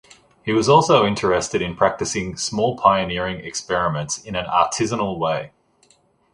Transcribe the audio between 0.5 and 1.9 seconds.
was also interested in